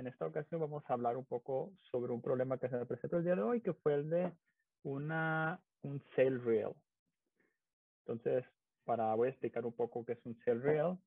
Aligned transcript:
en 0.00 0.06
esta 0.06 0.26
ocasión 0.26 0.60
vamos 0.60 0.82
a 0.88 0.94
hablar 0.94 1.16
un 1.16 1.26
poco 1.26 1.72
sobre 1.90 2.12
un 2.12 2.22
problema 2.22 2.58
que 2.58 2.68
se 2.68 2.76
me 2.76 2.86
presentó 2.86 3.18
el 3.18 3.24
día 3.24 3.36
de 3.36 3.42
hoy, 3.42 3.60
que 3.60 3.74
fue 3.74 3.94
el 3.94 4.08
de 4.08 4.32
una, 4.82 5.60
un 5.82 6.02
sale 6.16 6.38
reel. 6.38 6.72
Entonces, 8.00 8.44
para, 8.84 9.14
voy 9.14 9.28
a 9.28 9.30
explicar 9.30 9.64
un 9.66 9.74
poco 9.74 10.04
qué 10.04 10.12
es 10.12 10.26
un 10.26 10.36
sale 10.42 10.60
reel. 10.60 10.98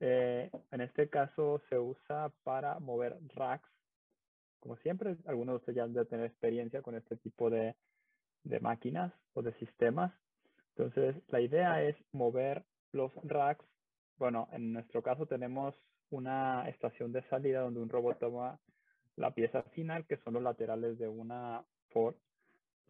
Eh, 0.00 0.50
en 0.70 0.80
este 0.82 1.08
caso 1.08 1.60
se 1.70 1.78
usa 1.78 2.30
para 2.44 2.78
mover 2.78 3.18
racks. 3.34 3.68
Como 4.60 4.76
siempre, 4.76 5.16
algunos 5.24 5.54
de 5.54 5.56
ustedes 5.56 5.76
ya 5.76 5.86
deben 5.86 6.06
tener 6.06 6.26
experiencia 6.26 6.82
con 6.82 6.96
este 6.96 7.16
tipo 7.16 7.48
de, 7.48 7.76
de 8.44 8.60
máquinas 8.60 9.12
o 9.32 9.42
de 9.42 9.54
sistemas. 9.54 10.12
Entonces, 10.76 11.16
la 11.28 11.40
idea 11.40 11.82
es 11.82 11.96
mover 12.12 12.64
los 12.92 13.10
racks. 13.24 13.64
Bueno, 14.18 14.48
en 14.52 14.72
nuestro 14.72 15.02
caso 15.02 15.26
tenemos 15.26 15.74
una 16.10 16.68
estación 16.68 17.12
de 17.12 17.22
salida 17.28 17.60
donde 17.60 17.80
un 17.80 17.88
robot 17.88 18.18
toma 18.18 18.58
la 19.16 19.32
pieza 19.32 19.62
final, 19.62 20.06
que 20.06 20.16
son 20.18 20.34
los 20.34 20.42
laterales 20.42 20.98
de 20.98 21.08
una 21.08 21.64
Ford 21.90 22.16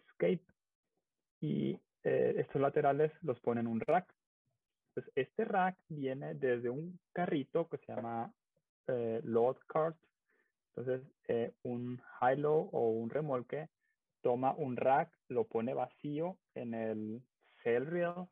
Escape. 0.06 0.42
Y 1.40 1.78
eh, 2.04 2.34
estos 2.38 2.60
laterales 2.60 3.12
los 3.22 3.38
pone 3.40 3.60
en 3.60 3.66
un 3.66 3.80
rack. 3.80 4.12
Entonces, 4.88 5.12
este 5.16 5.44
rack 5.44 5.76
viene 5.88 6.34
desde 6.34 6.70
un 6.70 6.98
carrito 7.12 7.68
que 7.68 7.78
se 7.78 7.94
llama 7.94 8.32
eh, 8.86 9.20
load 9.24 9.56
cart. 9.66 9.96
Entonces, 10.74 11.06
eh, 11.28 11.52
un 11.62 11.98
high-low 12.20 12.70
o 12.72 12.90
un 12.90 13.10
remolque 13.10 13.68
toma 14.22 14.54
un 14.54 14.76
rack, 14.76 15.12
lo 15.28 15.44
pone 15.44 15.74
vacío 15.74 16.38
en 16.54 16.74
el 16.74 17.22
cell 17.62 17.86
reel 17.86 18.26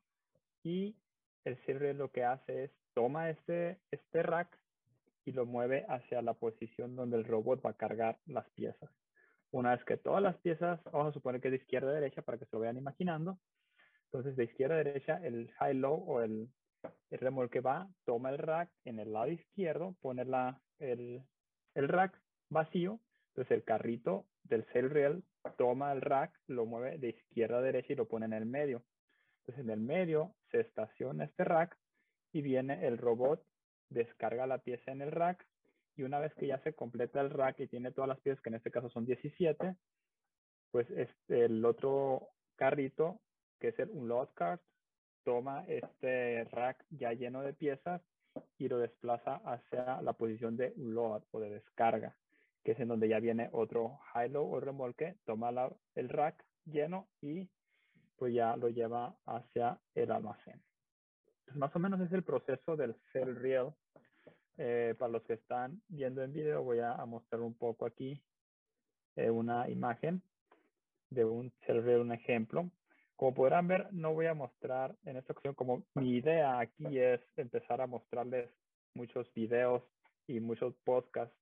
y 0.62 0.96
el 1.46 1.78
reel 1.78 1.98
lo 1.98 2.10
que 2.10 2.24
hace 2.24 2.64
es 2.64 2.70
toma 2.92 3.30
este, 3.30 3.78
este 3.90 4.22
rack 4.22 4.58
y 5.24 5.32
lo 5.32 5.46
mueve 5.46 5.86
hacia 5.88 6.20
la 6.20 6.34
posición 6.34 6.96
donde 6.96 7.16
el 7.16 7.24
robot 7.24 7.64
va 7.64 7.70
a 7.70 7.76
cargar 7.76 8.18
las 8.26 8.48
piezas. 8.50 8.90
Una 9.52 9.74
vez 9.74 9.84
que 9.84 9.96
todas 9.96 10.22
las 10.22 10.36
piezas, 10.38 10.80
vamos 10.84 11.08
a 11.08 11.12
suponer 11.12 11.40
que 11.40 11.48
es 11.48 11.52
de 11.52 11.58
izquierda 11.58 11.90
a 11.90 11.94
derecha 11.94 12.22
para 12.22 12.38
que 12.38 12.46
se 12.46 12.56
lo 12.56 12.60
vean 12.60 12.76
imaginando. 12.76 13.38
Entonces, 14.06 14.36
de 14.36 14.44
izquierda 14.44 14.74
a 14.74 14.78
derecha, 14.78 15.20
el 15.22 15.50
high-low 15.52 16.04
o 16.06 16.20
el, 16.20 16.48
el 17.10 17.18
remolque 17.18 17.60
va, 17.60 17.88
toma 18.04 18.30
el 18.30 18.38
rack 18.38 18.70
en 18.84 18.98
el 18.98 19.12
lado 19.12 19.28
izquierdo, 19.28 19.96
pone 20.00 20.24
la, 20.24 20.60
el, 20.78 21.22
el 21.74 21.88
rack 21.88 22.20
vacío. 22.48 23.00
Entonces, 23.28 23.56
el 23.56 23.64
carrito 23.64 24.26
del 24.42 24.64
cell 24.72 24.90
reel 24.90 25.22
toma 25.58 25.92
el 25.92 26.00
rack, 26.00 26.32
lo 26.48 26.66
mueve 26.66 26.98
de 26.98 27.10
izquierda 27.10 27.58
a 27.58 27.62
derecha 27.62 27.92
y 27.92 27.96
lo 27.96 28.08
pone 28.08 28.26
en 28.26 28.32
el 28.32 28.46
medio. 28.46 28.82
Entonces, 29.46 29.64
en 29.64 29.70
el 29.70 29.80
medio 29.80 30.34
se 30.50 30.60
estaciona 30.60 31.24
este 31.24 31.44
rack 31.44 31.78
y 32.32 32.42
viene 32.42 32.86
el 32.86 32.98
robot 32.98 33.42
descarga 33.88 34.46
la 34.46 34.58
pieza 34.58 34.90
en 34.90 35.02
el 35.02 35.12
rack 35.12 35.46
y 35.96 36.02
una 36.02 36.18
vez 36.18 36.34
que 36.34 36.46
ya 36.46 36.58
se 36.58 36.74
completa 36.74 37.20
el 37.20 37.30
rack 37.30 37.60
y 37.60 37.68
tiene 37.68 37.92
todas 37.92 38.08
las 38.08 38.20
piezas, 38.20 38.42
que 38.42 38.50
en 38.50 38.56
este 38.56 38.70
caso 38.70 38.90
son 38.90 39.06
17, 39.06 39.76
pues 40.70 40.90
este, 40.90 41.44
el 41.46 41.64
otro 41.64 42.28
carrito, 42.56 43.20
que 43.58 43.68
es 43.68 43.78
el 43.78 43.90
unload 43.90 44.28
cart, 44.34 44.60
toma 45.24 45.64
este 45.68 46.44
rack 46.44 46.84
ya 46.90 47.12
lleno 47.12 47.42
de 47.42 47.54
piezas 47.54 48.02
y 48.58 48.68
lo 48.68 48.78
desplaza 48.78 49.36
hacia 49.44 50.02
la 50.02 50.12
posición 50.12 50.56
de 50.56 50.74
unload 50.76 51.22
o 51.30 51.40
de 51.40 51.50
descarga, 51.50 52.16
que 52.62 52.72
es 52.72 52.80
en 52.80 52.88
donde 52.88 53.08
ya 53.08 53.18
viene 53.18 53.48
otro 53.52 53.98
high-low 54.12 54.52
o 54.52 54.60
remolque, 54.60 55.16
toma 55.24 55.50
el 55.94 56.08
rack 56.08 56.44
lleno 56.66 57.08
y 57.22 57.48
pues 58.16 58.34
ya 58.34 58.56
lo 58.56 58.68
lleva 58.68 59.16
hacia 59.26 59.78
el 59.94 60.10
almacén 60.10 60.60
más 61.54 61.74
o 61.74 61.78
menos 61.78 62.00
es 62.00 62.12
el 62.12 62.22
proceso 62.22 62.76
del 62.76 62.94
cell 63.12 63.34
reel. 63.36 63.72
Eh, 64.58 64.94
para 64.98 65.12
los 65.12 65.22
que 65.24 65.34
están 65.34 65.82
viendo 65.88 66.22
en 66.22 66.32
video, 66.32 66.62
voy 66.62 66.80
a, 66.80 66.94
mostrar 67.04 67.42
un 67.42 67.54
poco 67.54 67.84
aquí 67.84 68.22
eh, 69.16 69.30
una 69.30 69.68
imagen 69.68 70.22
de 71.10 71.24
un 71.24 71.52
cell 71.66 71.82
reel, 71.82 72.00
un 72.00 72.12
ejemplo. 72.12 72.70
Como 73.16 73.34
podrán 73.34 73.68
ver, 73.68 73.92
no 73.92 74.14
voy 74.14 74.26
a 74.26 74.34
mostrar 74.34 74.94
en 75.04 75.16
esta 75.16 75.32
ocasión 75.32 75.54
como 75.54 75.84
mi 75.94 76.16
idea 76.16 76.58
aquí 76.58 76.98
es 76.98 77.20
empezar 77.36 77.80
a 77.80 77.86
mostrarles 77.86 78.50
muchos 78.94 79.32
videos 79.34 79.82
y 80.26 80.40
muchos 80.40 80.74
podcasts 80.84 81.36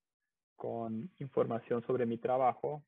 con 0.56 1.10
información 1.18 1.82
sobre 1.86 2.06
mi 2.06 2.18
trabajo. 2.18 2.84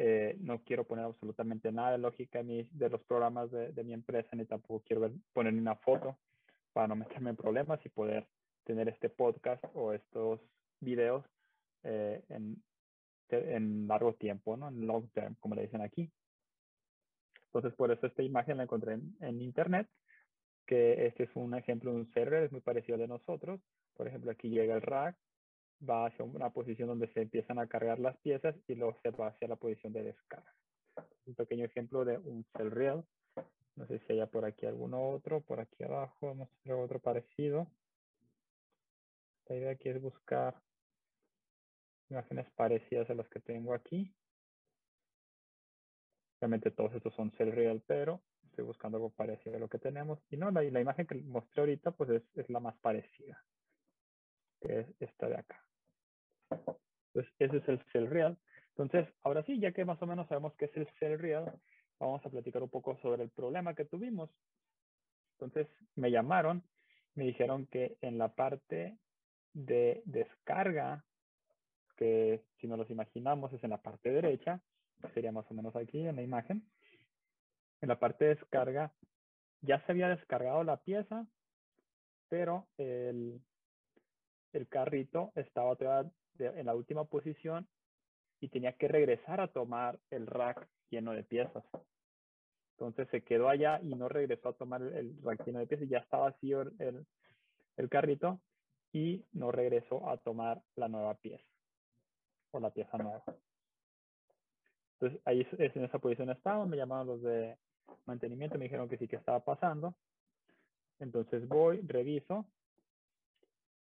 Eh, 0.00 0.36
no 0.38 0.62
quiero 0.62 0.84
poner 0.84 1.04
absolutamente 1.04 1.72
nada 1.72 1.92
de 1.92 1.98
lógica 1.98 2.40
de 2.44 2.88
los 2.88 3.02
programas 3.02 3.50
de, 3.50 3.72
de 3.72 3.82
mi 3.82 3.92
empresa, 3.92 4.36
ni 4.36 4.44
tampoco 4.44 4.84
quiero 4.86 5.10
poner 5.32 5.52
ni 5.52 5.58
una 5.58 5.74
foto 5.74 6.16
para 6.72 6.86
no 6.86 6.94
meterme 6.94 7.30
en 7.30 7.36
problemas 7.36 7.84
y 7.84 7.88
poder 7.88 8.28
tener 8.62 8.88
este 8.88 9.08
podcast 9.08 9.64
o 9.74 9.92
estos 9.92 10.40
videos 10.78 11.24
eh, 11.82 12.22
en, 12.28 12.62
en, 13.30 13.88
largo 13.88 14.14
tiempo, 14.14 14.56
¿no? 14.56 14.68
En 14.68 14.86
long 14.86 15.08
term, 15.10 15.34
como 15.40 15.56
le 15.56 15.62
dicen 15.62 15.80
aquí. 15.80 16.08
Entonces, 17.46 17.74
por 17.74 17.90
eso 17.90 18.06
esta 18.06 18.22
imagen 18.22 18.58
la 18.58 18.64
encontré 18.64 18.98
en, 19.20 19.40
internet, 19.40 19.88
que 20.66 21.06
este 21.06 21.24
es 21.24 21.30
un 21.34 21.54
ejemplo 21.54 21.92
de 21.92 21.96
un 21.96 22.12
server, 22.12 22.44
es 22.44 22.52
muy 22.52 22.60
parecido 22.60 22.94
al 22.94 23.00
de 23.00 23.08
nosotros. 23.08 23.60
Por 23.94 24.06
ejemplo, 24.06 24.30
aquí 24.30 24.48
llega 24.50 24.76
el 24.76 24.82
rack, 24.82 25.16
va 25.88 26.06
hacia 26.06 26.24
una 26.24 26.50
posición 26.50 26.88
donde 26.88 27.08
se 27.12 27.22
empiezan 27.22 27.58
a 27.58 27.66
cargar 27.66 27.98
las 27.98 28.16
piezas 28.18 28.54
y 28.66 28.74
luego 28.74 28.96
se 29.02 29.10
va 29.10 29.28
hacia 29.28 29.48
la 29.48 29.56
posición 29.56 29.92
de 29.92 30.02
descarga. 30.02 30.54
Un 31.26 31.34
pequeño 31.34 31.64
ejemplo 31.64 32.04
de 32.04 32.18
un 32.18 32.44
cell 32.56 32.70
reel 32.70 33.04
no 33.78 33.86
sé 33.86 34.00
si 34.00 34.12
haya 34.12 34.26
por 34.26 34.44
aquí 34.44 34.66
alguno 34.66 35.10
otro. 35.10 35.40
Por 35.40 35.60
aquí 35.60 35.84
abajo 35.84 36.26
vamos 36.26 36.48
a 36.68 36.74
otro 36.74 36.98
parecido. 36.98 37.68
La 39.46 39.54
idea 39.54 39.70
aquí 39.70 39.88
es 39.88 40.02
buscar 40.02 40.60
imágenes 42.10 42.50
parecidas 42.56 43.08
a 43.08 43.14
las 43.14 43.28
que 43.28 43.38
tengo 43.38 43.72
aquí. 43.72 44.12
Obviamente 46.40 46.72
todos 46.72 46.92
estos 46.94 47.14
son 47.14 47.30
cell 47.32 47.52
real, 47.52 47.80
pero 47.86 48.20
estoy 48.42 48.64
buscando 48.64 48.96
algo 48.96 49.10
parecido 49.10 49.56
a 49.56 49.60
lo 49.60 49.68
que 49.68 49.78
tenemos. 49.78 50.18
Y 50.28 50.36
no, 50.36 50.50
la, 50.50 50.62
la 50.62 50.80
imagen 50.80 51.06
que 51.06 51.14
mostré 51.14 51.60
ahorita 51.60 51.92
pues 51.92 52.10
es, 52.10 52.22
es, 52.34 52.50
la 52.50 52.58
más 52.58 52.76
parecida, 52.78 53.44
que 54.60 54.80
es 54.80 54.86
esta 54.98 55.28
de 55.28 55.36
acá. 55.36 55.67
Entonces, 56.50 57.34
ese 57.38 57.56
es 57.58 57.68
el 57.68 57.82
cell 57.92 58.06
real. 58.06 58.38
Entonces, 58.76 59.12
ahora 59.22 59.42
sí, 59.44 59.58
ya 59.58 59.72
que 59.72 59.84
más 59.84 60.00
o 60.02 60.06
menos 60.06 60.28
sabemos 60.28 60.54
qué 60.54 60.66
es 60.66 60.76
el 60.76 60.88
cell 60.98 61.18
real, 61.18 61.52
vamos 61.98 62.24
a 62.24 62.30
platicar 62.30 62.62
un 62.62 62.68
poco 62.68 62.96
sobre 62.98 63.24
el 63.24 63.30
problema 63.30 63.74
que 63.74 63.84
tuvimos. 63.84 64.30
Entonces 65.32 65.68
me 65.94 66.10
llamaron, 66.10 66.62
me 67.14 67.24
dijeron 67.24 67.66
que 67.66 67.96
en 68.00 68.18
la 68.18 68.34
parte 68.34 68.98
de 69.52 70.02
descarga, 70.04 71.04
que 71.96 72.44
si 72.60 72.68
nos 72.68 72.78
los 72.78 72.90
imaginamos 72.90 73.52
es 73.52 73.62
en 73.64 73.70
la 73.70 73.82
parte 73.82 74.10
derecha, 74.10 74.60
sería 75.14 75.32
más 75.32 75.50
o 75.50 75.54
menos 75.54 75.74
aquí 75.76 76.06
en 76.06 76.16
la 76.16 76.22
imagen, 76.22 76.64
en 77.80 77.88
la 77.88 77.98
parte 77.98 78.24
de 78.24 78.34
descarga 78.36 78.92
ya 79.60 79.84
se 79.84 79.92
había 79.92 80.08
descargado 80.08 80.62
la 80.62 80.76
pieza, 80.78 81.26
pero 82.28 82.68
el, 82.76 83.40
el 84.52 84.68
carrito 84.68 85.32
estaba 85.34 85.74
todavía 85.76 86.10
en 86.38 86.66
la 86.66 86.74
última 86.74 87.04
posición 87.04 87.66
y 88.40 88.48
tenía 88.48 88.72
que 88.72 88.88
regresar 88.88 89.40
a 89.40 89.48
tomar 89.48 89.98
el 90.10 90.26
rack 90.26 90.68
lleno 90.90 91.12
de 91.12 91.24
piezas. 91.24 91.64
Entonces 92.72 93.08
se 93.10 93.22
quedó 93.22 93.48
allá 93.48 93.80
y 93.82 93.94
no 93.94 94.08
regresó 94.08 94.50
a 94.50 94.52
tomar 94.52 94.82
el, 94.82 95.16
rack 95.22 95.44
lleno 95.44 95.58
de 95.58 95.66
piezas 95.66 95.88
ya 95.88 95.98
estaba 95.98 96.30
vacío 96.30 96.62
el, 96.62 97.06
el, 97.76 97.88
carrito 97.88 98.40
y 98.92 99.24
no 99.32 99.50
regresó 99.50 100.08
a 100.08 100.16
tomar 100.18 100.62
la 100.76 100.88
nueva 100.88 101.14
pieza 101.14 101.44
o 102.52 102.60
la 102.60 102.70
pieza 102.70 102.96
nueva. 102.98 103.24
Entonces 104.94 105.20
ahí 105.24 105.40
es, 105.58 105.76
en 105.76 105.84
esa 105.84 105.98
posición 105.98 106.30
estaba, 106.30 106.64
me 106.66 106.76
llamaron 106.76 107.06
los 107.06 107.22
de 107.22 107.56
mantenimiento, 108.06 108.58
me 108.58 108.64
dijeron 108.64 108.88
que 108.88 108.96
sí 108.96 109.08
que 109.08 109.16
estaba 109.16 109.40
pasando. 109.40 109.94
Entonces 111.00 111.46
voy, 111.46 111.80
reviso 111.82 112.46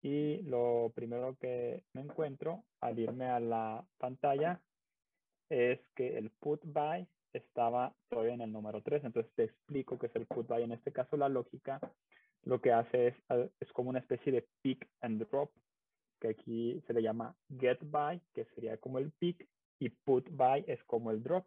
y 0.01 0.41
lo 0.43 0.91
primero 0.95 1.35
que 1.39 1.83
me 1.93 2.01
encuentro 2.01 2.63
al 2.81 2.99
irme 2.99 3.25
a 3.25 3.39
la 3.39 3.85
pantalla 3.97 4.61
es 5.49 5.79
que 5.95 6.17
el 6.17 6.29
put 6.39 6.61
by 6.63 7.07
estaba 7.33 7.93
todavía 8.09 8.33
en 8.33 8.41
el 8.41 8.51
número 8.51 8.81
3. 8.81 9.05
Entonces 9.05 9.31
te 9.35 9.43
explico 9.45 9.97
qué 9.97 10.07
es 10.07 10.15
el 10.15 10.25
put 10.25 10.47
by. 10.47 10.63
En 10.63 10.71
este 10.71 10.91
caso 10.91 11.17
la 11.17 11.29
lógica 11.29 11.79
lo 12.43 12.61
que 12.61 12.71
hace 12.71 13.07
es, 13.07 13.15
es 13.59 13.71
como 13.73 13.89
una 13.89 13.99
especie 13.99 14.31
de 14.31 14.47
pick 14.61 14.87
and 15.01 15.27
drop, 15.27 15.51
que 16.19 16.29
aquí 16.29 16.81
se 16.87 16.93
le 16.93 17.01
llama 17.01 17.35
get 17.59 17.79
by, 17.81 18.21
que 18.33 18.45
sería 18.55 18.77
como 18.77 18.99
el 18.99 19.11
pick, 19.11 19.47
y 19.79 19.89
put 19.89 20.27
by 20.31 20.63
es 20.67 20.83
como 20.85 21.11
el 21.11 21.21
drop. 21.21 21.45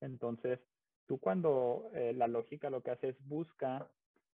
Entonces, 0.00 0.60
tú 1.06 1.18
cuando 1.18 1.90
eh, 1.94 2.12
la 2.14 2.28
lógica 2.28 2.70
lo 2.70 2.82
que 2.82 2.92
hace 2.92 3.08
es 3.10 3.26
busca 3.26 3.90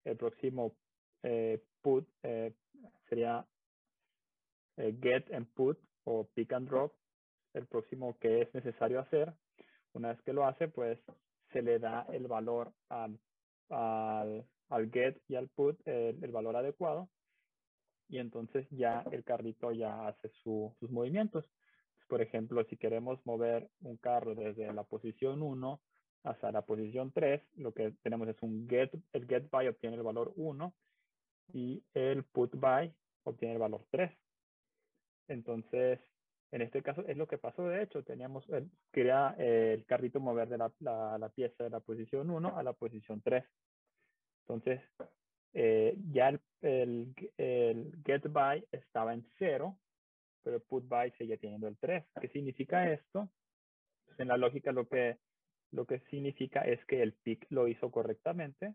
el 0.04 0.16
próximo 0.16 0.75
eh, 1.22 1.62
put, 1.82 2.08
eh, 2.22 2.52
sería 3.08 3.46
get 4.76 5.32
and 5.32 5.46
put 5.55 5.78
o 6.05 6.25
pick 6.34 6.52
and 6.52 6.69
drop, 6.69 6.93
el 7.55 7.66
próximo 7.66 8.16
que 8.19 8.43
es 8.43 8.55
necesario 8.55 9.00
hacer. 9.00 9.34
Una 9.93 10.08
vez 10.08 10.22
que 10.22 10.32
lo 10.32 10.46
hace, 10.46 10.69
pues 10.69 10.99
se 11.52 11.62
le 11.62 11.78
da 11.78 12.06
el 12.12 12.26
valor 12.26 12.72
al, 12.88 13.19
al, 13.70 14.46
al 14.69 14.90
get 14.90 15.20
y 15.28 15.34
al 15.34 15.49
put, 15.49 15.81
el, 15.87 16.31
valor 16.32 16.56
adecuado. 16.56 17.08
y 18.08 18.19
entonces 18.19 18.66
ya 18.70 19.05
el 19.12 19.22
carrito 19.22 19.70
ya 19.72 20.08
hace 20.08 20.31
sus 20.43 20.72
movimientos. 20.90 21.44
Por 22.08 22.22
ejemplo, 22.22 22.64
si 22.64 22.78
queremos 22.78 23.19
mover 23.26 23.69
un 23.82 23.99
carro 23.99 24.34
desde 24.34 24.72
la 24.72 24.84
posición 24.84 25.43
1 25.43 25.81
hasta 26.22 26.50
la 26.50 26.62
posición 26.62 27.12
3, 27.12 27.43
lo 27.56 27.72
que 27.72 27.93
tenemos 28.02 28.28
es 28.28 28.43
un 28.43 28.66
get, 28.66 28.90
el 29.12 29.26
get 29.26 29.50
by 29.50 29.69
obtiene 29.69 29.96
el 29.96 30.02
valor 30.02 30.32
1 30.37 30.75
y 31.52 31.82
el 31.94 32.24
put 32.24 32.54
by 32.54 32.92
obtiene 33.24 33.54
el 33.54 33.60
valor 33.60 33.84
3. 33.90 34.10
Entonces, 35.28 36.00
en 36.50 36.62
este 36.62 36.82
caso 36.82 37.04
es 37.06 37.16
lo 37.16 37.28
que 37.28 37.38
pasó, 37.38 37.68
de 37.68 37.82
hecho, 37.82 38.02
teníamos, 38.02 38.46
quería 38.90 39.34
el 39.38 39.84
carrito 39.84 40.20
mover 40.20 40.48
de 40.48 40.58
la, 40.58 40.72
la, 41.18 41.28
pieza 41.28 41.64
de 41.64 41.70
la 41.70 41.80
posición 41.80 42.30
1 42.30 42.56
a 42.56 42.62
la 42.62 42.72
posición 42.72 43.20
3. 43.20 43.44
Entonces, 44.46 44.80
eh, 45.52 45.94
ya 46.10 46.30
el, 46.30 46.40
el, 46.62 47.14
el, 47.36 48.02
get 48.04 48.22
by 48.30 48.66
estaba 48.72 49.12
en 49.12 49.26
0, 49.38 49.78
pero 50.42 50.56
el 50.56 50.62
put 50.62 50.88
by 50.88 51.10
seguía 51.12 51.36
teniendo 51.36 51.68
el 51.68 51.76
3. 51.76 52.04
¿Qué 52.20 52.28
significa 52.28 52.90
esto? 52.90 53.28
Pues 54.06 54.18
en 54.20 54.28
la 54.28 54.38
lógica 54.38 54.72
lo 54.72 54.88
que, 54.88 55.18
lo 55.72 55.86
que 55.86 56.00
significa 56.10 56.62
es 56.62 56.82
que 56.86 57.02
el 57.02 57.12
pick 57.12 57.46
lo 57.50 57.68
hizo 57.68 57.90
correctamente, 57.90 58.74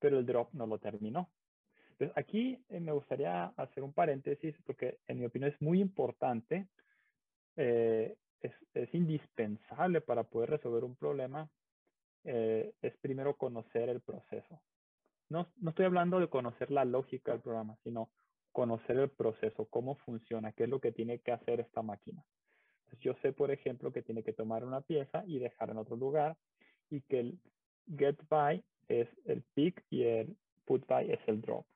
pero 0.00 0.18
el 0.18 0.26
drop 0.26 0.52
no 0.54 0.66
lo 0.66 0.78
terminó. 0.78 1.30
Entonces, 1.98 2.16
aquí 2.16 2.62
eh, 2.68 2.80
me 2.80 2.92
gustaría 2.92 3.46
hacer 3.56 3.82
un 3.82 3.92
paréntesis 3.92 4.54
porque 4.64 4.98
en 5.06 5.18
mi 5.18 5.26
opinión 5.26 5.50
es 5.50 5.60
muy 5.62 5.80
importante 5.80 6.68
eh, 7.56 8.16
es, 8.74 8.94
indispensable 8.94 10.00
para 10.00 10.24
poder 10.24 10.50
resolver 10.50 10.84
un 10.84 10.94
problema, 10.94 11.48
eh, 12.24 12.74
es 12.82 12.96
primero 12.98 13.34
conocer 13.36 13.88
el 13.88 14.00
proceso. 14.00 14.60
No, 15.28 15.48
no 15.56 15.70
estoy 15.70 15.86
hablando 15.86 16.20
de 16.20 16.28
conocer 16.28 16.70
la 16.70 16.84
lógica 16.84 17.32
del 17.32 17.40
programa, 17.40 17.76
sino 17.82 18.10
conocer 18.52 18.98
el 18.98 19.10
proceso, 19.10 19.66
cómo 19.66 19.96
funciona, 19.96 20.52
qué 20.52 20.64
es 20.64 20.68
lo 20.68 20.80
que 20.80 20.92
tiene 20.92 21.18
que 21.20 21.32
hacer 21.32 21.60
esta 21.60 21.82
máquina. 21.82 22.24
Yo 23.00 23.14
sé, 23.22 23.32
por 23.32 23.50
ejemplo, 23.50 23.92
que 23.92 24.02
tiene 24.02 24.22
que 24.22 24.32
tomar 24.32 24.64
una 24.64 24.80
pieza 24.80 25.24
y 25.26 25.38
dejar 25.38 25.70
en 25.70 25.78
otro 25.78 25.96
lugar 25.96 26.36
y 26.88 27.00
que 27.02 27.20
el 27.20 27.40
get 27.96 28.16
by 28.28 28.62
es 28.88 29.08
el 29.24 29.42
pick 29.54 29.84
y 29.90 30.04
el 30.04 30.36
put 30.64 30.86
by 30.86 31.10
es 31.10 31.20
el 31.26 31.40
drop. 31.40 31.66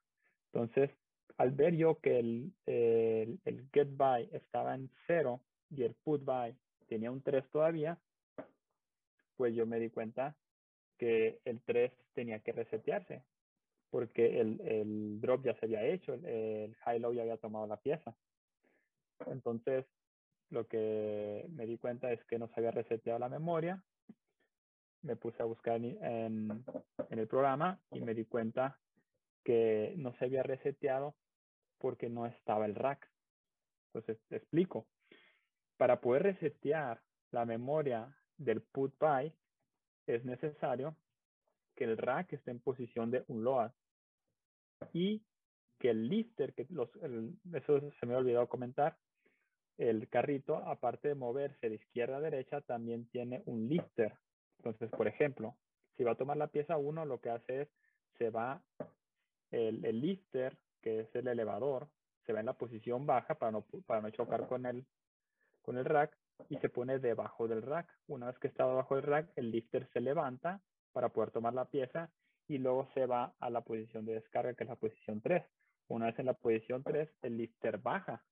Entonces, 0.52 0.90
al 1.36 1.52
ver 1.52 1.76
yo 1.76 1.98
que 2.00 2.18
el, 2.18 2.52
el, 2.66 3.40
el 3.44 3.68
get 3.72 3.88
by 3.96 4.28
estaba 4.32 4.74
en 4.74 4.90
cero 5.06 5.40
y 5.70 5.84
el 5.84 5.94
put 5.94 6.24
by 6.24 6.54
tenía 6.88 7.10
un 7.10 7.22
3 7.22 7.48
todavía, 7.50 7.98
pues 9.36 9.54
yo 9.54 9.64
me 9.66 9.78
di 9.78 9.90
cuenta 9.90 10.36
que 10.98 11.40
el 11.44 11.62
3 11.62 11.92
tenía 12.14 12.40
que 12.40 12.52
resetearse 12.52 13.22
porque 13.90 14.40
el, 14.40 14.60
el 14.60 15.20
drop 15.20 15.44
ya 15.44 15.54
se 15.58 15.66
había 15.66 15.84
hecho, 15.84 16.14
el, 16.14 16.74
high-low 16.76 17.12
ya 17.12 17.22
había 17.22 17.36
tomado 17.36 17.66
la 17.66 17.76
pieza. 17.76 18.14
Entonces, 19.26 19.84
lo 20.48 20.66
que 20.66 21.44
me 21.50 21.66
di 21.66 21.76
cuenta 21.76 22.12
es 22.12 22.24
que 22.24 22.38
no 22.38 22.48
se 22.48 22.54
había 22.58 22.70
reseteado 22.70 23.18
la 23.18 23.28
memoria. 23.28 23.82
Me 25.02 25.16
puse 25.16 25.42
a 25.42 25.46
buscar 25.46 25.76
en, 25.76 26.64
en 27.08 27.18
el 27.18 27.26
programa 27.26 27.80
y 27.90 28.00
me 28.00 28.14
di 28.14 28.24
cuenta 28.24 28.78
que 29.44 29.94
no 29.96 30.12
se 30.14 30.26
había 30.26 30.42
reseteado 30.42 31.14
porque 31.78 32.08
no 32.08 32.26
estaba 32.26 32.66
el 32.66 32.74
rack. 32.74 33.10
Entonces, 33.92 34.18
te 34.28 34.36
explico 34.36 34.86
para 35.80 36.02
poder 36.02 36.24
resetear 36.24 37.00
la 37.30 37.46
memoria 37.46 38.14
del 38.36 38.60
put 38.60 38.98
by, 38.98 39.34
es 40.06 40.24
necesario 40.26 40.94
que 41.74 41.84
el 41.84 41.96
rack 41.96 42.34
esté 42.34 42.50
en 42.50 42.60
posición 42.60 43.10
de 43.10 43.24
un 43.28 43.44
load 43.44 43.72
y 44.92 45.24
que 45.78 45.88
el 45.88 46.06
lifter, 46.06 46.52
que 46.52 46.66
los, 46.68 46.90
eso 47.54 47.80
se 47.98 48.04
me 48.04 48.12
ha 48.12 48.18
olvidado 48.18 48.46
comentar, 48.46 48.98
el 49.78 50.06
carrito, 50.10 50.56
aparte 50.56 51.08
de 51.08 51.14
moverse 51.14 51.70
de 51.70 51.76
izquierda 51.76 52.18
a 52.18 52.20
derecha, 52.20 52.60
también 52.60 53.08
tiene 53.08 53.42
un 53.46 53.66
lifter. 53.66 54.12
Entonces, 54.58 54.90
por 54.90 55.08
ejemplo, 55.08 55.56
si 55.96 56.04
va 56.04 56.12
a 56.12 56.16
tomar 56.16 56.36
la 56.36 56.48
pieza 56.48 56.76
1, 56.76 57.06
lo 57.06 57.22
que 57.22 57.30
hace 57.30 57.62
es, 57.62 57.68
se 58.18 58.28
va 58.28 58.62
el, 59.50 59.84
el 59.84 60.00
lifter, 60.00 60.56
que 60.80 61.00
es 61.00 61.14
el 61.14 61.28
elevador, 61.28 61.88
se 62.24 62.32
va 62.32 62.40
en 62.40 62.46
la 62.46 62.54
posición 62.54 63.06
baja 63.06 63.34
para 63.34 63.52
no, 63.52 63.64
para 63.86 64.00
no 64.00 64.10
chocar 64.10 64.46
con 64.46 64.66
el, 64.66 64.86
con 65.62 65.76
el 65.78 65.84
rack 65.84 66.16
y 66.48 66.56
se 66.58 66.68
pone 66.68 66.98
debajo 66.98 67.48
del 67.48 67.62
rack. 67.62 67.88
Una 68.06 68.26
vez 68.26 68.38
que 68.38 68.48
está 68.48 68.66
debajo 68.66 68.96
del 68.96 69.04
rack, 69.04 69.30
el 69.36 69.50
lifter 69.50 69.88
se 69.92 70.00
levanta 70.00 70.60
para 70.92 71.10
poder 71.10 71.30
tomar 71.30 71.54
la 71.54 71.66
pieza 71.66 72.10
y 72.48 72.58
luego 72.58 72.88
se 72.94 73.06
va 73.06 73.34
a 73.38 73.50
la 73.50 73.60
posición 73.60 74.04
de 74.04 74.14
descarga, 74.14 74.54
que 74.54 74.64
es 74.64 74.70
la 74.70 74.76
posición 74.76 75.20
3. 75.20 75.44
Una 75.88 76.06
vez 76.06 76.18
en 76.18 76.26
la 76.26 76.34
posición 76.34 76.82
3, 76.82 77.08
el 77.22 77.36
lifter 77.36 77.78
baja. 77.78 78.24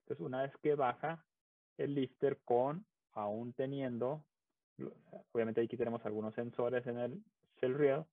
Entonces, 0.00 0.24
una 0.24 0.42
vez 0.42 0.52
que 0.62 0.74
baja 0.74 1.24
el 1.76 1.94
lifter 1.94 2.38
con, 2.44 2.84
aún 3.12 3.52
teniendo, 3.52 4.24
obviamente 5.32 5.62
aquí 5.62 5.76
tenemos 5.76 6.04
algunos 6.04 6.34
sensores 6.34 6.86
en 6.86 6.98
el 6.98 7.24
cell 7.60 7.74
real, 7.74 8.06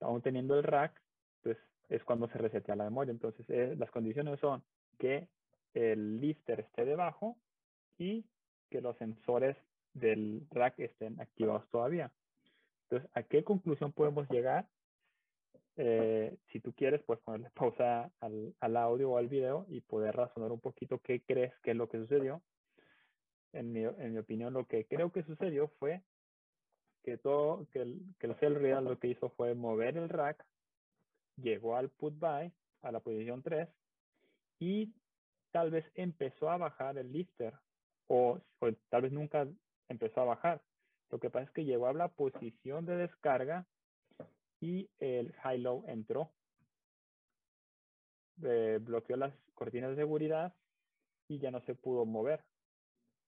aún 0.00 0.22
teniendo 0.22 0.56
el 0.56 0.62
rack, 0.62 1.00
pues 1.42 1.56
es 1.88 2.02
cuando 2.04 2.28
se 2.28 2.38
resetea 2.38 2.76
la 2.76 2.84
memoria. 2.84 3.12
Entonces, 3.12 3.44
eh, 3.48 3.74
las 3.78 3.90
condiciones 3.90 4.38
son 4.40 4.62
que 4.98 5.28
el 5.74 6.20
lifter 6.20 6.60
esté 6.60 6.84
debajo 6.84 7.38
y 7.98 8.24
que 8.70 8.80
los 8.80 8.96
sensores 8.98 9.56
del 9.94 10.46
rack 10.50 10.78
estén 10.78 11.20
activados 11.20 11.68
todavía. 11.70 12.12
Entonces, 12.84 13.10
¿a 13.14 13.22
qué 13.22 13.44
conclusión 13.44 13.92
podemos 13.92 14.28
llegar? 14.30 14.68
Eh, 15.76 16.36
si 16.50 16.60
tú 16.60 16.72
quieres, 16.72 17.02
pues 17.04 17.20
ponerle 17.20 17.50
pausa 17.54 18.10
al, 18.20 18.76
audio 18.76 19.12
o 19.12 19.18
al 19.18 19.28
video 19.28 19.66
y 19.68 19.80
poder 19.80 20.16
razonar 20.16 20.50
un 20.50 20.60
poquito 20.60 20.98
qué 20.98 21.22
crees 21.22 21.52
que 21.62 21.70
es 21.72 21.76
lo 21.76 21.88
que 21.88 21.98
sucedió. 21.98 22.42
En 23.52 23.72
mi 23.72 23.86
opinión, 24.18 24.52
lo 24.52 24.66
que 24.66 24.84
creo 24.86 25.10
que 25.10 25.22
sucedió 25.22 25.68
fue 25.78 26.02
que 27.02 27.18
todo, 27.18 27.66
que 27.72 27.82
el, 27.82 28.02
que 28.18 28.26
el 28.26 28.34
cell 28.36 28.54
real 28.54 28.84
lo 28.84 28.98
que 28.98 29.08
hizo 29.08 29.30
fue 29.30 29.54
mover 29.54 29.96
el 29.96 30.08
rack, 30.08 30.44
llegó 31.36 31.76
al 31.76 31.90
put 31.90 32.18
by, 32.18 32.52
a 32.82 32.92
la 32.92 33.00
posición 33.00 33.42
3, 33.42 33.68
y 34.60 34.92
tal 35.50 35.70
vez 35.70 35.84
empezó 35.94 36.50
a 36.50 36.56
bajar 36.56 36.98
el 36.98 37.12
lifter 37.12 37.54
o, 38.08 38.40
tal 38.88 39.02
vez 39.02 39.12
nunca 39.12 39.46
empezó 39.88 40.20
a 40.20 40.24
bajar. 40.24 40.62
Lo 41.10 41.18
que 41.18 41.30
pasa 41.30 41.44
es 41.44 41.50
que 41.52 41.64
llegó 41.64 41.86
a 41.86 41.92
la 41.92 42.08
posición 42.08 42.84
de 42.86 42.96
descarga 42.96 43.66
y 44.60 44.88
el 44.98 45.32
high-low 45.32 45.84
entró. 45.86 46.30
Eh, 48.42 48.78
bloqueó 48.80 49.16
las 49.16 49.34
cortinas 49.54 49.90
de 49.90 49.96
seguridad 49.96 50.54
y 51.28 51.38
ya 51.38 51.50
no 51.50 51.60
se 51.62 51.74
pudo 51.74 52.04
mover. 52.04 52.44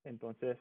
Entonces, 0.05 0.59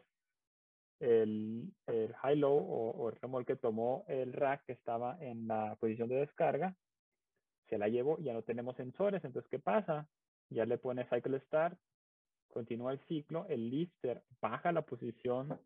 el, 0.99 1.73
high-low 2.21 2.57
o, 2.57 3.09
el 3.09 3.15
remolque 3.17 3.55
tomó 3.55 4.05
el 4.07 4.33
rack 4.33 4.65
que 4.65 4.73
estaba 4.73 5.17
en 5.21 5.47
la 5.47 5.75
posición 5.79 6.09
de 6.09 6.15
descarga, 6.15 6.75
se 7.67 7.77
la 7.77 7.87
llevó, 7.87 8.17
ya 8.19 8.33
no 8.33 8.41
tenemos 8.41 8.75
sensores. 8.75 9.23
Entonces, 9.23 9.49
¿qué 9.49 9.59
pasa? 9.59 10.07
ya 10.49 10.65
le 10.65 10.77
pone 10.77 11.05
cycle 11.05 11.39
start, 11.41 11.77
continúa 12.49 12.91
el 12.91 12.99
ciclo, 13.07 13.45
el 13.49 13.69
lifter 13.69 14.23
baja 14.41 14.71
la 14.71 14.81
posición, 14.81 15.59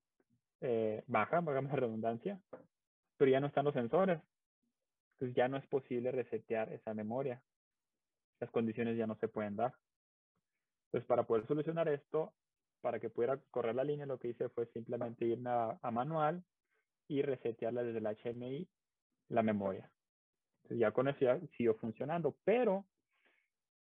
eh, 0.61 1.03
baja, 1.07 1.37
hagamos 1.37 1.71
la 1.71 1.77
redundancia, 1.77 2.39
pero 3.17 3.31
ya 3.31 3.39
no 3.39 3.47
están 3.47 3.65
los 3.65 3.73
sensores. 3.73 4.21
Entonces 5.13 5.35
ya 5.35 5.47
no 5.47 5.57
es 5.57 5.65
posible 5.67 6.11
resetear 6.11 6.71
esa 6.73 6.93
memoria. 6.93 7.41
Las 8.39 8.51
condiciones 8.51 8.97
ya 8.97 9.07
no 9.07 9.15
se 9.15 9.27
pueden 9.27 9.55
dar. 9.55 9.73
Entonces 10.87 11.07
para 11.07 11.23
poder 11.23 11.47
solucionar 11.47 11.87
esto, 11.87 12.33
para 12.83 12.99
que 12.99 13.09
pudiera 13.09 13.39
correr 13.49 13.75
la 13.75 13.85
línea, 13.85 14.05
lo 14.05 14.19
que 14.19 14.27
hice 14.27 14.49
fue 14.49 14.65
simplemente 14.67 15.23
irme 15.23 15.49
a, 15.49 15.89
manual 15.89 16.43
y 17.07 17.21
resetearla 17.21 17.81
desde 17.81 17.99
el 17.99 18.05
HMI 18.05 18.67
la 19.29 19.41
memoria. 19.41 19.89
Ya 20.69 20.91
con 20.91 21.07
eso 21.07 21.19
ya 21.21 21.39
siguió 21.55 21.75
funcionando, 21.75 22.35
pero 22.43 22.85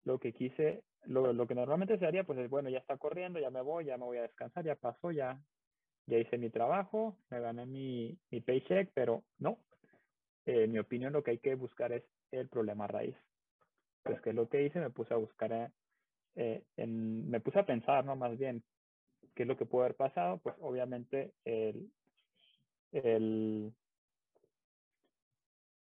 lo 0.03 0.19
que 0.19 0.31
quise, 0.31 0.83
lo, 1.05 1.47
que 1.47 1.55
normalmente 1.55 1.97
se 1.97 2.05
haría, 2.05 2.23
pues 2.23 2.38
es, 2.38 2.51
bueno, 2.51 2.69
ya 2.69 2.77
está 2.77 2.97
corriendo, 2.97 3.39
ya 3.39 3.50
me 3.50 3.62
voy, 3.62 3.85
ya 3.85 3.97
me 3.97 4.05
voy 4.05 4.19
a 4.19 4.23
descansar, 4.23 4.63
ya 4.63 4.75
pasó, 4.75 5.09
ya, 5.09 5.41
ya 6.05 6.19
hice 6.19 6.38
mi 6.38 6.51
trabajo, 6.51 7.17
me 7.31 7.39
gané 7.39 7.65
mi, 7.65 8.15
mi 8.29 8.41
paycheck, 8.41 8.91
pero 8.93 9.23
no. 9.39 9.57
en 10.45 10.71
mi 10.71 10.77
opinión, 10.77 11.13
lo 11.13 11.23
que 11.23 11.31
hay 11.31 11.39
que 11.39 11.55
buscar 11.55 11.93
es 11.93 12.03
el 12.29 12.47
problema 12.47 12.85
raíz. 12.85 13.15
Pues, 14.03 14.21
¿qué 14.21 14.29
es 14.29 14.35
lo 14.35 14.47
que 14.47 14.62
hice? 14.62 14.79
Me 14.79 14.91
puse 14.91 15.15
a 15.15 15.17
buscar, 15.17 15.51
eh, 16.35 16.63
eh, 16.77 16.85
me 16.88 17.39
puse 17.39 17.57
a 17.57 17.65
pensar, 17.65 18.05
¿no? 18.05 18.15
Más 18.15 18.38
bien, 18.38 18.63
¿qué 19.34 19.44
es 19.44 19.48
lo 19.48 19.58
que 19.58 19.66
puede 19.66 19.86
haber 19.86 19.98
pasado? 19.98 20.38
Pues, 20.40 20.56
obviamente, 20.60 21.34
el, 21.46 21.92
el, 22.92 23.74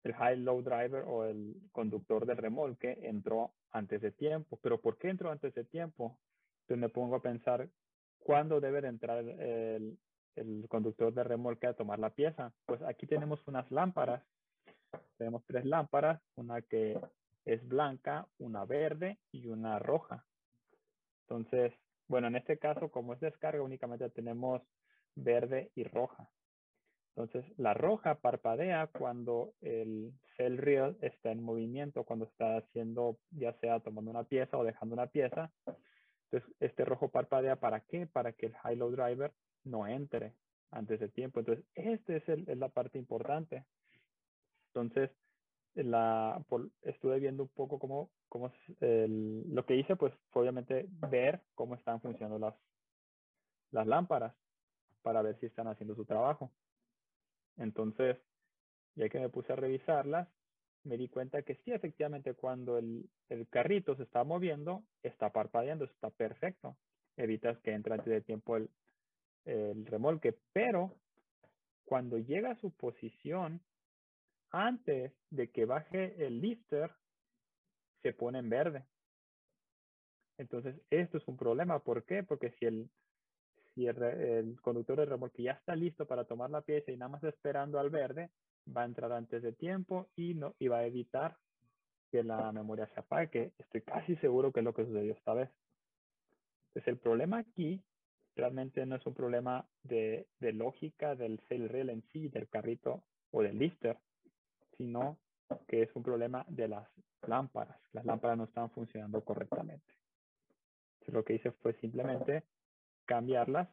el 0.05 0.15
high-low 0.15 0.63
driver 0.63 1.05
o 1.07 1.25
el 1.25 1.55
conductor 1.73 2.27
del 2.27 2.37
remolque 2.37 2.99
entró 3.03 3.55
antes 3.71 4.01
de 4.01 4.13
tiempo. 4.13 4.59
¿Pero 4.63 4.81
por 4.81 4.99
qué 4.99 5.09
entró 5.09 5.31
antes 5.31 5.55
de 5.55 5.65
tiempo? 5.65 6.19
Entonces 6.63 6.81
me 6.81 6.89
pongo 6.89 7.17
a 7.17 7.23
pensar, 7.23 7.69
¿cuándo 8.19 8.61
debe 8.61 8.81
de 8.83 8.89
entrar 8.89 9.19
el, 9.25 9.99
el 10.35 10.67
conductor 10.69 11.13
de 11.13 11.25
remolque 11.25 11.67
a 11.67 11.75
tomar 11.75 11.99
la 11.99 12.11
pieza? 12.11 12.53
Pues 12.67 12.83
aquí 12.83 13.07
tenemos 13.07 13.47
unas 13.49 13.71
lámparas. 13.71 14.23
Tenemos 15.17 15.45
tres 15.47 15.65
lámparas, 15.65 16.23
una 16.37 16.63
que 16.63 16.99
es 17.45 17.67
blanca, 17.67 18.27
una 18.39 18.65
verde 18.65 19.19
y 19.33 19.49
una 19.49 19.79
roja. 19.79 20.25
Entonces, 21.23 21.73
bueno, 22.09 22.29
en 22.29 22.37
este 22.37 22.59
caso, 22.59 22.91
como 22.91 23.13
es 23.13 23.21
descarga, 23.21 23.63
únicamente 23.63 24.09
tenemos 24.11 24.63
verde 25.15 25.71
y 25.75 25.85
roja. 25.85 26.31
Entonces, 27.15 27.53
la 27.59 27.75
roja 27.75 28.21
parpadea 28.21 28.87
cuando 28.87 29.53
el 29.61 30.13
cell 30.37 30.57
reel 30.57 30.97
está 31.01 31.33
en 31.33 31.43
movimiento, 31.43 32.05
cuando 32.05 32.27
está 32.27 32.59
haciendo, 32.59 33.19
ya 33.31 33.53
sea 33.55 33.81
tomando 33.81 34.11
una 34.11 34.25
pieza 34.25 34.57
o 34.57 34.65
dejando 34.65 34.95
una 34.95 35.09
pieza. 35.09 35.51
Entonces, 36.31 36.57
este 36.61 36.85
rojo 36.85 37.09
parpadea 37.11 37.57
¿para 37.57 37.81
qué? 37.81 38.07
Para 38.07 38.33
que 38.33 38.47
el 38.47 38.55
high-low 38.55 38.91
driver 38.93 39.33
no 39.65 39.87
entre 39.87 40.35
antes 40.71 41.01
de 41.01 41.09
tiempo. 41.09 41.41
Entonces, 41.41 41.65
esta 41.75 42.15
es, 42.15 42.29
es 42.29 42.57
la 42.57 42.69
parte 42.69 42.99
importante. 42.99 43.65
Entonces, 44.69 45.11
estuve 46.83 47.21
viendo 47.21 47.45
un 47.45 47.49
poco 47.51 47.79
cómo, 47.79 48.11
cómo 48.29 48.53
el, 48.81 49.45
lo 49.55 49.65
que 49.65 49.77
hice, 49.77 49.97
pues 49.97 50.13
fue 50.31 50.43
obviamente 50.43 50.87
ver 51.11 51.41
cómo 51.55 51.75
están 51.75 52.01
funcionando 52.01 52.39
las, 52.39 52.55
las 53.71 53.87
lámparas 53.87 54.35
para 55.03 55.23
ver 55.23 55.39
si 55.39 55.47
están 55.47 55.69
haciendo 55.69 55.95
su 55.95 56.05
trabajo. 56.05 56.51
Entonces, 57.57 58.17
ya 58.95 59.09
que 59.09 59.21
me 59.21 59.29
puse 59.29 59.53
a 59.53 59.57
revisarlas, 59.57 60.29
me 60.85 60.97
di 60.97 61.09
cuenta 61.09 61.43
que 61.43 61.57
sí, 61.57 61.73
efectivamente, 61.73 62.35
cuando 62.35 62.79
el, 62.79 63.09
el 63.29 63.49
carrito 63.49 63.95
se 63.97 64.05
está 64.05 64.25
moviendo, 64.25 64.85
está 65.03 65.31
parpadeando, 65.31 65.85
está 65.85 66.11
perfecto. 66.11 66.77
Evitas 67.17 67.59
que 67.61 67.73
entre 67.73 67.95
antes 67.95 68.13
de 68.13 68.21
tiempo 68.21 68.57
el, 68.57 68.71
el 69.45 69.87
remolque, 69.87 70.37
pero 70.53 70.95
cuando 71.85 72.19
llega 72.19 72.53
a 72.53 72.61
su 72.61 72.71
posición, 72.71 73.61
antes 74.51 75.13
de 75.31 75.51
que 75.51 75.65
baje 75.65 76.27
el 76.27 76.41
lifter, 76.41 76.91
se 78.03 78.13
pone 78.13 78.39
en 78.39 78.49
verde. 78.49 78.85
Entonces, 80.39 80.81
esto 80.91 81.19
es 81.19 81.27
un 81.27 81.37
problema. 81.37 81.81
¿Por 81.81 82.05
qué? 82.05 82.23
Porque 82.23 82.53
si 82.53 82.67
el, 82.67 82.89
si 83.75 83.87
el, 83.87 84.61
conductor 84.61 84.99
de 84.99 85.07
remolque 85.07 85.43
ya 85.43 85.53
está 85.53 85.75
listo 85.75 86.07
para 86.07 86.25
tomar 86.25 86.51
la 86.51 86.63
pieza 86.63 86.93
y 86.93 86.97
nada 86.97 87.11
más 87.11 87.25
esperando 87.25 87.79
al 87.79 87.91
verde, 87.91 88.31
va 88.75 88.83
a 88.83 88.87
entrar 88.87 89.13
antes 89.13 89.43
de 89.43 89.53
tiempo 89.53 90.09
y, 90.15 90.35
no, 90.35 90.55
y 90.59 90.69
va 90.69 90.79
a 90.79 90.87
evitar 90.87 91.37
que 92.11 92.23
la 92.23 92.53
memoria 92.53 92.87
se 92.95 93.01
apague, 93.01 93.31
que 93.31 93.53
estoy 93.59 93.83
casi 93.83 94.17
seguro 94.17 94.53
que 94.53 94.61
es 94.61 94.65
lo 94.65 94.75
que 94.75 94.87
sucedió 94.87 95.13
esta 95.13 95.35
vez. 95.35 95.51
Entonces, 96.69 96.89
el 96.89 96.99
problema 96.99 97.39
aquí 97.39 97.83
realmente 98.37 98.87
no 98.87 98.97
es 98.97 99.05
un 99.05 99.15
problema 99.15 99.69
de, 99.83 100.29
de 100.39 100.53
lógica 100.53 101.17
del 101.17 101.41
cell 101.49 101.69
rail 101.69 101.91
en 101.91 102.03
sí, 102.13 102.29
del 102.29 102.49
carrito 102.49 103.03
o 103.33 103.43
del 103.43 103.59
lifter, 103.59 103.99
sino 104.79 105.19
que 105.67 105.83
es 105.83 105.95
un 105.95 106.03
problema 106.03 106.45
de 106.49 106.69
las 106.69 106.89
lámparas. 107.27 107.79
Las 107.93 108.05
lámparas 108.05 108.39
no 108.39 108.45
están 108.45 108.71
funcionando 108.71 109.23
correctamente. 109.23 109.95
Entonces, 110.95 111.15
lo 111.15 111.25
que 111.25 111.35
hice 111.35 111.51
fue 111.53 111.75
simplemente 111.75 112.45
cambiarlas 113.05 113.69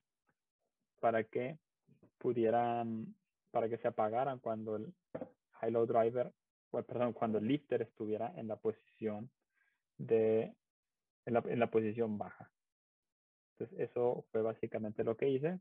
para 1.00 1.24
que 1.24 1.58
pudieran, 2.18 3.16
para 3.52 3.70
que 3.70 3.78
se 3.78 3.88
apagaran 3.88 4.40
cuando 4.40 4.76
el 4.78 4.94
high-low 5.52 5.86
driver, 5.86 6.34
o 6.72 6.82
perdón, 6.84 7.14
cuando 7.14 7.38
el 7.38 7.48
lifter 7.48 7.82
estuviera 7.82 8.34
en 8.36 8.48
la 8.48 8.58
posición 8.58 9.30
de, 9.98 10.54
en 11.26 11.34
la, 11.34 11.44
en 11.46 11.60
la 11.60 11.68
posición 11.68 12.18
baja. 12.18 12.52
Entonces, 13.54 13.80
eso 13.80 14.26
fue 14.32 14.42
básicamente 14.42 15.04
lo 15.04 15.16
que 15.16 15.30
hice. 15.30 15.60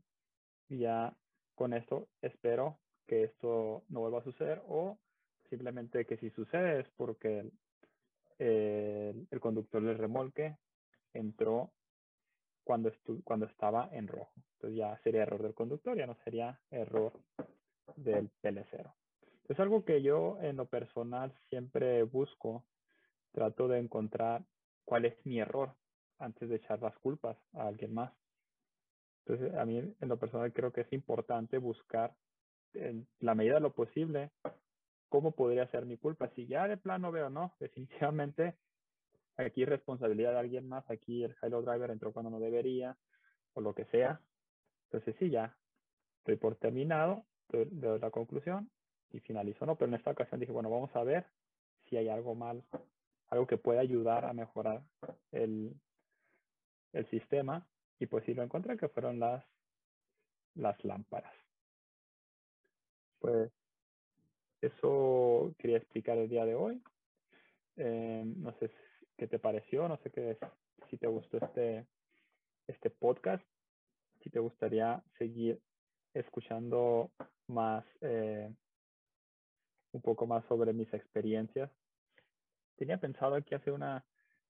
Y 0.67 0.79
ya 0.79 1.15
con 1.53 1.73
esto 1.73 2.07
espero 2.21 2.79
que 3.07 3.23
esto 3.23 3.83
no 3.89 4.01
vuelva 4.01 4.19
a 4.19 4.23
suceder 4.23 4.61
o 4.67 4.97
Simplemente 5.49 6.05
que 6.05 6.17
si 6.17 6.29
sucede 6.31 6.81
es 6.81 6.89
porque 6.97 7.51
el, 8.39 9.27
el, 9.29 9.39
conductor 9.39 9.83
del 9.83 9.97
remolque 9.97 10.57
entró 11.13 11.71
cuando, 12.63 12.91
cuando 13.23 13.45
estaba 13.45 13.89
en 13.91 14.07
rojo. 14.07 14.33
Entonces 14.53 14.77
ya 14.77 14.97
sería 15.03 15.23
error 15.23 15.43
del 15.43 15.53
conductor, 15.53 15.97
ya 15.97 16.07
no 16.07 16.15
sería 16.23 16.59
error 16.71 17.13
del 17.95 18.29
PL0. 18.41 18.93
Es 19.47 19.59
algo 19.59 19.85
que 19.85 20.01
yo 20.01 20.37
en 20.41 20.57
lo 20.57 20.65
personal 20.65 21.33
siempre 21.49 22.03
busco, 22.03 22.65
trato 23.31 23.67
de 23.67 23.79
encontrar 23.79 24.43
cuál 24.85 25.05
es 25.05 25.25
mi 25.25 25.39
error 25.39 25.75
antes 26.17 26.49
de 26.49 26.55
echar 26.55 26.81
las 26.81 26.97
culpas 26.97 27.37
a 27.53 27.67
alguien 27.67 27.93
más. 27.93 28.11
Entonces, 29.25 29.55
a 29.55 29.65
mí 29.65 29.77
en 29.77 30.09
lo 30.09 30.17
personal 30.17 30.51
creo 30.53 30.71
que 30.71 30.81
es 30.81 30.93
importante 30.93 31.57
buscar 31.57 32.15
en 32.73 33.07
la 33.19 33.35
medida 33.35 33.55
de 33.55 33.61
lo 33.61 33.73
posible 33.73 34.31
¿cómo 35.09 35.31
podría 35.33 35.67
ser 35.71 35.85
mi 35.85 35.97
culpa? 35.97 36.29
Si 36.35 36.47
ya 36.47 36.67
de 36.67 36.77
plano 36.77 37.11
veo, 37.11 37.29
no, 37.29 37.55
definitivamente 37.59 38.57
aquí 39.37 39.63
es 39.63 39.69
responsabilidad 39.69 40.31
de 40.31 40.39
alguien 40.39 40.67
más, 40.67 40.89
aquí 40.89 41.23
el 41.23 41.35
hello 41.41 41.61
driver 41.61 41.91
entró 41.91 42.13
cuando 42.13 42.29
no 42.29 42.39
debería, 42.39 42.97
o 43.53 43.61
lo 43.61 43.73
que 43.73 43.85
sea. 43.85 44.21
Entonces 44.85 45.15
sí, 45.19 45.29
ya 45.29 45.57
estoy 46.19 46.37
por 46.37 46.55
terminado, 46.55 47.25
de 47.49 47.99
la 47.99 48.11
conclusión 48.11 48.71
y 49.11 49.19
finalizo, 49.19 49.65
¿no? 49.65 49.75
Pero 49.77 49.89
en 49.89 49.95
esta 49.95 50.11
ocasión 50.11 50.39
dije, 50.39 50.51
bueno, 50.51 50.69
vamos 50.69 50.95
a 50.95 51.03
ver 51.03 51.25
si 51.89 51.97
hay 51.97 52.09
algo 52.09 52.35
mal, 52.35 52.63
algo 53.27 53.47
que 53.47 53.57
pueda 53.57 53.81
ayudar 53.81 54.25
a 54.25 54.33
mejorar 54.33 54.83
el, 55.31 55.79
el 56.93 57.09
sistema. 57.09 57.67
Y 57.99 58.07
pues 58.07 58.25
sí 58.25 58.33
lo 58.33 58.43
encontré 58.43 58.77
que 58.77 58.89
fueron 58.89 59.19
las, 59.19 59.45
las 60.55 60.83
lámparas. 60.83 61.33
Pues 63.19 63.51
eso 64.61 65.53
quería 65.57 65.77
explicar 65.77 66.17
el 66.17 66.29
día 66.29 66.45
de 66.45 66.55
hoy. 66.55 66.81
Eh, 67.77 68.23
no 68.25 68.53
sé 68.59 68.71
qué 69.17 69.27
te 69.27 69.39
pareció, 69.39 69.87
no 69.87 69.97
sé 69.97 70.11
qué, 70.11 70.37
si 70.89 70.97
te 70.97 71.07
gustó 71.07 71.37
este, 71.37 71.85
este 72.67 72.89
podcast, 72.89 73.45
si 74.23 74.29
te 74.29 74.39
gustaría 74.39 75.03
seguir 75.17 75.61
escuchando 76.13 77.11
más, 77.47 77.85
eh, 78.01 78.51
un 79.91 80.01
poco 80.01 80.25
más 80.25 80.45
sobre 80.45 80.73
mis 80.73 80.93
experiencias. 80.93 81.69
Tenía 82.77 82.97
pensado 82.97 83.35
aquí 83.35 83.55
hacer 83.55 83.73
una 83.73 84.05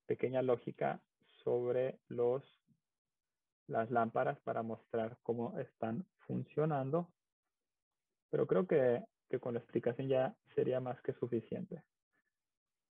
pequeña 0.05 0.41
lógica 0.41 1.01
sobre 1.43 1.99
los 2.07 2.43
las 3.67 3.89
lámparas 3.89 4.39
para 4.41 4.61
mostrar 4.63 5.17
cómo 5.23 5.57
están 5.59 6.05
funcionando. 6.27 7.09
Pero 8.29 8.47
creo 8.47 8.67
que 8.67 9.03
que 9.29 9.39
con 9.39 9.53
la 9.53 9.59
explicación 9.59 10.07
ya 10.07 10.35
sería 10.53 10.79
más 10.79 11.01
que 11.01 11.13
suficiente. 11.13 11.83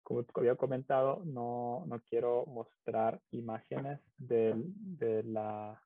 Como 0.03 0.25
había 0.35 0.57
comentado, 0.57 1.23
no, 1.25 1.85
no 1.87 2.01
quiero 2.01 2.47
mostrar 2.47 3.21
imágenes 3.31 4.01
de, 4.17 4.55
de, 4.57 5.23
la, 5.23 5.83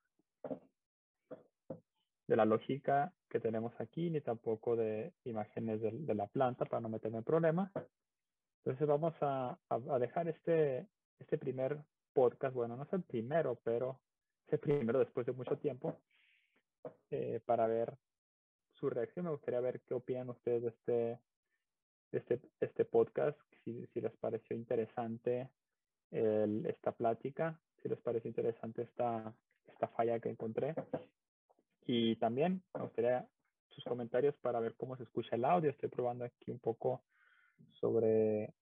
de 2.27 2.35
la 2.35 2.45
lógica 2.45 3.13
que 3.29 3.39
tenemos 3.39 3.73
aquí, 3.79 4.09
ni 4.09 4.21
tampoco 4.21 4.75
de 4.75 5.13
imágenes 5.25 5.81
de, 5.81 5.91
de 5.91 6.15
la 6.15 6.27
planta 6.27 6.65
para 6.65 6.81
no 6.81 6.87
meterme 6.89 7.17
en 7.17 7.23
problemas. 7.23 7.71
Entonces 8.63 8.87
vamos 8.87 9.13
a, 9.19 9.57
a, 9.67 9.99
dejar 9.99 10.29
este, 10.29 10.87
este 11.19 11.37
primer 11.37 11.83
podcast, 12.13 12.55
bueno, 12.55 12.77
no 12.77 12.83
es 12.83 12.93
el 12.93 13.03
primero, 13.03 13.59
pero 13.61 13.99
es 14.47 14.53
el 14.53 14.59
primero 14.59 14.99
después 14.99 15.25
de 15.25 15.33
mucho 15.33 15.57
tiempo, 15.57 15.97
eh, 17.09 17.41
para 17.45 17.67
ver 17.67 17.93
su 18.83 18.89
reacción. 18.89 19.23
Me 19.23 19.31
gustaría 19.31 19.61
ver 19.61 19.79
qué 19.87 19.93
opinan 19.93 20.29
ustedes 20.29 20.61
de 20.61 20.67
este, 20.67 21.19
este, 22.11 22.41
este 22.59 22.83
podcast, 22.83 23.39
si, 23.63 23.87
si 23.93 24.01
les 24.01 24.11
pareció 24.17 24.57
interesante 24.57 25.49
el, 26.11 26.65
esta 26.65 26.91
plática, 26.91 27.57
si 27.81 27.87
les 27.87 27.99
pareció 28.01 28.27
interesante 28.27 28.81
esta, 28.81 29.33
esta 29.67 29.87
falla 29.87 30.19
que 30.19 30.29
encontré. 30.29 30.75
Y 31.85 32.17
también 32.17 32.61
me 32.73 32.81
gustaría 32.81 33.25
sus 33.69 33.85
comentarios 33.85 34.35
para 34.41 34.59
ver 34.59 34.75
cómo 34.75 34.97
se 34.97 35.03
escucha 35.03 35.37
el 35.37 35.45
audio. 35.45 35.69
Estoy 35.69 35.87
probando 35.87 36.25
aquí 36.25 36.51
un 36.51 36.59
poco 36.59 37.05
sobre 37.79 38.53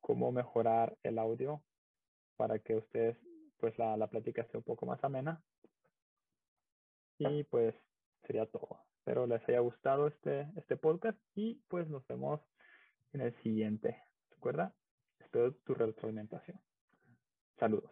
cómo 0.00 0.32
mejorar 0.32 0.96
el 1.02 1.18
audio 1.18 1.62
para 2.38 2.58
que 2.60 2.76
ustedes, 2.76 3.18
pues 3.58 3.78
la, 3.78 3.94
la 3.98 4.06
plática 4.06 4.40
esté 4.40 4.56
un 4.56 4.64
poco 4.64 4.86
más 4.86 5.04
amena. 5.04 5.42
Y 7.18 7.44
pues 7.44 7.74
sería 8.26 8.46
todo. 8.46 8.85
Espero 9.06 9.24
les 9.28 9.48
haya 9.48 9.60
gustado 9.60 10.08
este, 10.08 10.48
este 10.56 10.76
podcast 10.76 11.16
y 11.36 11.62
pues 11.68 11.88
nos 11.88 12.04
vemos 12.08 12.40
en 13.12 13.20
el 13.20 13.32
siguiente. 13.40 14.02
¿Recuerda? 14.30 14.74
Espero 15.20 15.54
tu 15.64 15.74
retroalimentación. 15.74 16.60
Saludos. 17.56 17.84